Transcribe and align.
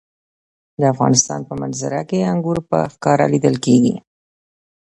د 0.79 0.81
افغانستان 0.93 1.39
په 1.49 1.53
منظره 1.61 2.01
کې 2.09 2.27
انګور 2.31 2.57
په 2.69 2.77
ښکاره 2.93 3.25
لیدل 3.33 3.55
کېږي. 3.65 3.95